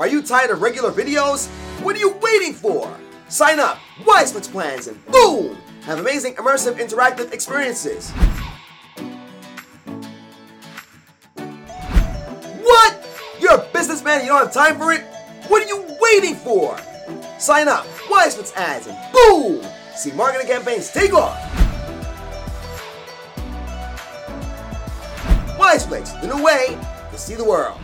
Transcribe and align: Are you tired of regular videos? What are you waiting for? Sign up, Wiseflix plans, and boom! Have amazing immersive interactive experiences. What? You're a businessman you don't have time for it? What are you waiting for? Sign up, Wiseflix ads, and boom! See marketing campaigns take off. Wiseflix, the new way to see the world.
Are 0.00 0.08
you 0.08 0.22
tired 0.22 0.48
of 0.48 0.62
regular 0.62 0.90
videos? 0.90 1.48
What 1.82 1.94
are 1.94 1.98
you 1.98 2.16
waiting 2.22 2.54
for? 2.54 2.90
Sign 3.28 3.60
up, 3.60 3.76
Wiseflix 4.04 4.50
plans, 4.50 4.86
and 4.86 4.98
boom! 5.04 5.58
Have 5.82 5.98
amazing 5.98 6.36
immersive 6.36 6.78
interactive 6.78 7.34
experiences. 7.34 8.10
What? 12.62 13.06
You're 13.40 13.56
a 13.56 13.68
businessman 13.74 14.22
you 14.22 14.28
don't 14.28 14.38
have 14.38 14.54
time 14.54 14.78
for 14.78 14.90
it? 14.90 15.02
What 15.48 15.62
are 15.62 15.68
you 15.68 15.94
waiting 16.00 16.34
for? 16.34 16.78
Sign 17.38 17.68
up, 17.68 17.84
Wiseflix 18.08 18.54
ads, 18.54 18.86
and 18.86 18.96
boom! 19.12 19.62
See 19.96 20.12
marketing 20.12 20.46
campaigns 20.46 20.90
take 20.90 21.12
off. 21.12 21.38
Wiseflix, 25.58 26.18
the 26.22 26.34
new 26.34 26.42
way 26.42 26.78
to 27.12 27.18
see 27.18 27.34
the 27.34 27.44
world. 27.44 27.78